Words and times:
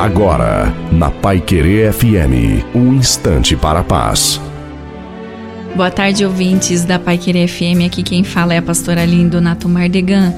Agora, 0.00 0.74
na 0.90 1.10
Pai 1.10 1.42
Querer 1.42 1.92
FM, 1.92 2.64
um 2.74 2.94
instante 2.94 3.54
para 3.54 3.80
a 3.80 3.84
paz. 3.84 4.40
Boa 5.76 5.90
tarde, 5.90 6.24
ouvintes 6.24 6.86
da 6.86 6.98
Pai 6.98 7.18
Querer 7.18 7.46
FM. 7.46 7.84
Aqui 7.84 8.02
quem 8.02 8.24
fala 8.24 8.54
é 8.54 8.56
a 8.56 8.62
pastora 8.62 9.04
Lindo 9.04 9.42
Nato 9.42 9.68
Mardegan 9.68 10.32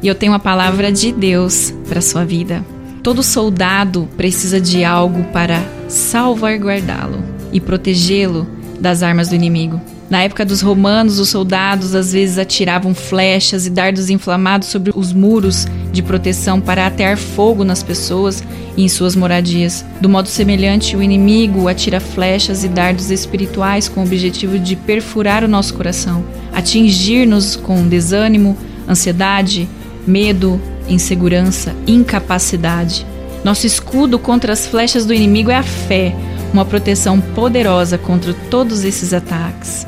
e 0.00 0.06
eu 0.06 0.14
tenho 0.14 0.34
a 0.34 0.38
palavra 0.38 0.92
de 0.92 1.10
Deus 1.10 1.74
para 1.88 2.00
sua 2.00 2.24
vida. 2.24 2.64
Todo 3.02 3.24
soldado 3.24 4.08
precisa 4.16 4.60
de 4.60 4.84
algo 4.84 5.24
para 5.32 5.64
salvaguardá-lo 5.88 7.18
e 7.52 7.60
protegê-lo 7.60 8.46
das 8.78 9.02
armas 9.02 9.30
do 9.30 9.34
inimigo. 9.34 9.80
Na 10.10 10.22
época 10.22 10.42
dos 10.42 10.62
romanos, 10.62 11.18
os 11.18 11.28
soldados 11.28 11.94
às 11.94 12.12
vezes 12.12 12.38
atiravam 12.38 12.94
flechas 12.94 13.66
e 13.66 13.70
dardos 13.70 14.08
inflamados 14.08 14.68
sobre 14.68 14.90
os 14.96 15.12
muros 15.12 15.66
de 15.92 16.02
proteção 16.02 16.62
para 16.62 16.86
atear 16.86 17.18
fogo 17.18 17.62
nas 17.62 17.82
pessoas 17.82 18.42
e 18.74 18.84
em 18.84 18.88
suas 18.88 19.14
moradias. 19.14 19.84
Do 20.00 20.08
modo 20.08 20.28
semelhante, 20.28 20.96
o 20.96 21.02
inimigo 21.02 21.68
atira 21.68 22.00
flechas 22.00 22.64
e 22.64 22.68
dardos 22.68 23.10
espirituais 23.10 23.86
com 23.86 24.00
o 24.00 24.04
objetivo 24.04 24.58
de 24.58 24.76
perfurar 24.76 25.44
o 25.44 25.48
nosso 25.48 25.74
coração, 25.74 26.24
atingir-nos 26.54 27.54
com 27.54 27.86
desânimo, 27.86 28.56
ansiedade, 28.88 29.68
medo, 30.06 30.58
insegurança, 30.88 31.74
incapacidade. 31.86 33.06
Nosso 33.44 33.66
escudo 33.66 34.18
contra 34.18 34.54
as 34.54 34.66
flechas 34.66 35.04
do 35.04 35.12
inimigo 35.12 35.50
é 35.50 35.56
a 35.56 35.62
fé, 35.62 36.16
uma 36.50 36.64
proteção 36.64 37.20
poderosa 37.20 37.98
contra 37.98 38.32
todos 38.50 38.84
esses 38.84 39.12
ataques. 39.12 39.86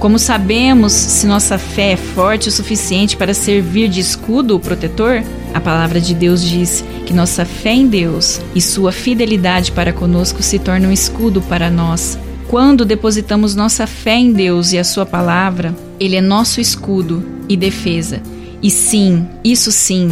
Como 0.00 0.18
sabemos 0.18 0.94
se 0.94 1.26
nossa 1.26 1.58
fé 1.58 1.92
é 1.92 1.96
forte 1.96 2.48
o 2.48 2.50
suficiente 2.50 3.18
para 3.18 3.34
servir 3.34 3.86
de 3.86 4.00
escudo 4.00 4.58
protetor? 4.58 5.22
A 5.52 5.60
palavra 5.60 6.00
de 6.00 6.14
Deus 6.14 6.42
diz 6.42 6.82
que 7.04 7.12
nossa 7.12 7.44
fé 7.44 7.74
em 7.74 7.86
Deus 7.86 8.40
e 8.54 8.62
sua 8.62 8.92
fidelidade 8.92 9.72
para 9.72 9.92
conosco 9.92 10.42
se 10.42 10.58
torna 10.58 10.88
um 10.88 10.92
escudo 10.92 11.42
para 11.42 11.70
nós. 11.70 12.18
Quando 12.48 12.86
depositamos 12.86 13.54
nossa 13.54 13.86
fé 13.86 14.16
em 14.16 14.32
Deus 14.32 14.72
e 14.72 14.78
a 14.78 14.84
sua 14.84 15.04
palavra, 15.04 15.76
ele 16.00 16.16
é 16.16 16.22
nosso 16.22 16.62
escudo 16.62 17.22
e 17.46 17.54
defesa. 17.54 18.22
E 18.62 18.70
sim, 18.70 19.28
isso 19.44 19.70
sim, 19.70 20.08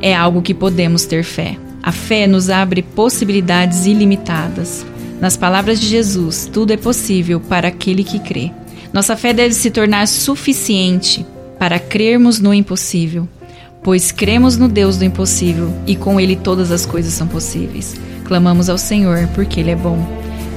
é 0.00 0.14
algo 0.14 0.42
que 0.42 0.54
podemos 0.54 1.06
ter 1.06 1.24
fé. 1.24 1.56
A 1.82 1.90
fé 1.90 2.28
nos 2.28 2.50
abre 2.50 2.82
possibilidades 2.82 3.84
ilimitadas. 3.84 4.86
Nas 5.20 5.36
palavras 5.36 5.80
de 5.80 5.88
Jesus, 5.88 6.48
tudo 6.52 6.72
é 6.72 6.76
possível 6.76 7.40
para 7.40 7.66
aquele 7.66 8.04
que 8.04 8.20
crê. 8.20 8.52
Nossa 8.94 9.16
fé 9.16 9.32
deve 9.32 9.52
se 9.52 9.72
tornar 9.72 10.06
suficiente 10.06 11.26
para 11.58 11.80
crermos 11.80 12.38
no 12.38 12.54
impossível, 12.54 13.28
pois 13.82 14.12
cremos 14.12 14.56
no 14.56 14.68
Deus 14.68 14.96
do 14.96 15.04
impossível 15.04 15.68
e 15.84 15.96
com 15.96 16.20
Ele 16.20 16.36
todas 16.36 16.70
as 16.70 16.86
coisas 16.86 17.12
são 17.12 17.26
possíveis. 17.26 17.96
Clamamos 18.24 18.70
ao 18.70 18.78
Senhor 18.78 19.26
porque 19.34 19.58
Ele 19.58 19.72
é 19.72 19.76
bom. 19.76 19.98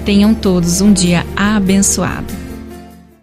Tenham 0.05 0.35
todos 0.35 0.81
um 0.81 0.93
dia 0.93 1.25
abençoado. 1.35 2.31